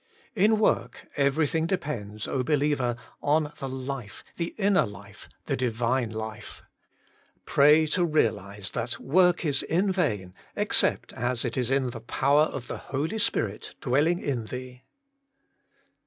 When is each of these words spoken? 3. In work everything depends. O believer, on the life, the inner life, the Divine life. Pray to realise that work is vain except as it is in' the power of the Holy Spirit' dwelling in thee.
3. 0.33 0.45
In 0.45 0.57
work 0.57 1.05
everything 1.15 1.67
depends. 1.67 2.27
O 2.27 2.41
believer, 2.41 2.95
on 3.21 3.53
the 3.59 3.69
life, 3.69 4.23
the 4.35 4.55
inner 4.57 4.87
life, 4.87 5.29
the 5.45 5.55
Divine 5.55 6.09
life. 6.09 6.63
Pray 7.45 7.85
to 7.85 8.03
realise 8.03 8.71
that 8.71 8.99
work 8.99 9.45
is 9.45 9.63
vain 9.69 10.33
except 10.55 11.13
as 11.13 11.45
it 11.45 11.55
is 11.55 11.69
in' 11.69 11.89
the 11.91 12.01
power 12.01 12.45
of 12.45 12.65
the 12.65 12.77
Holy 12.79 13.19
Spirit' 13.19 13.75
dwelling 13.79 14.17
in 14.17 14.45
thee. 14.45 14.81